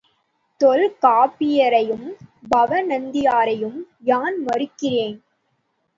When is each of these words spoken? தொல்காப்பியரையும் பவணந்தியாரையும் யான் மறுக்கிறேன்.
தொல்காப்பியரையும் 0.61 2.07
பவணந்தியாரையும் 2.51 3.79
யான் 4.01 4.37
மறுக்கிறேன். 4.45 5.17